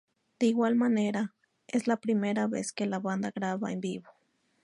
De 0.39 0.47
igual 0.47 0.73
manera, 0.73 1.35
es 1.67 1.85
la 1.85 1.97
primera 1.97 2.47
vez 2.47 2.73
que 2.73 2.87
la 2.87 2.97
banda 2.97 3.29
graba 3.29 3.71
en 3.71 3.81
vivo. 3.81 4.09